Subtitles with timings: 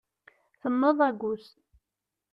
[0.61, 1.45] Tenneḍ agus.